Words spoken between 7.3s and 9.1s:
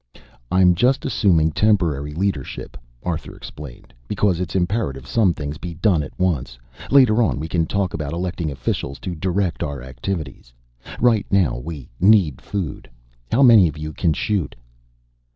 we can talk about electing officials